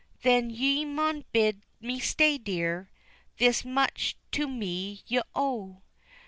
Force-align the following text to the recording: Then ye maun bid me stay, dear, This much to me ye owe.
Then 0.23 0.49
ye 0.49 0.83
maun 0.83 1.25
bid 1.31 1.61
me 1.79 1.99
stay, 1.99 2.39
dear, 2.39 2.89
This 3.37 3.63
much 3.63 4.17
to 4.31 4.47
me 4.47 5.03
ye 5.05 5.21
owe. 5.35 5.83